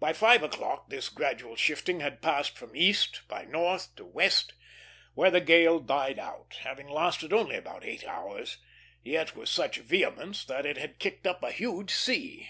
By 0.00 0.12
five 0.12 0.42
o'clock 0.42 0.90
this 0.90 1.08
gradual 1.08 1.54
shifting 1.54 2.00
had 2.00 2.20
passed 2.20 2.58
from 2.58 2.74
east, 2.74 3.22
by 3.28 3.44
north, 3.44 3.94
to 3.94 4.04
west, 4.04 4.54
where 5.14 5.30
the 5.30 5.40
gale 5.40 5.78
died 5.78 6.18
out; 6.18 6.58
having 6.64 6.88
lasted 6.88 7.32
only 7.32 7.54
about 7.54 7.84
eight 7.84 8.02
hours, 8.04 8.58
yet 9.04 9.36
with 9.36 9.48
such 9.48 9.76
vehemence 9.78 10.44
that 10.46 10.66
it 10.66 10.76
had 10.78 10.98
kicked 10.98 11.24
up 11.24 11.40
a 11.44 11.52
huge 11.52 11.92
sea. 11.94 12.48